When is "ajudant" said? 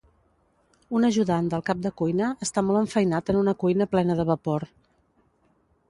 1.09-1.51